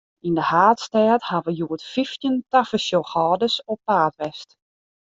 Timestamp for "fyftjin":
1.93-2.35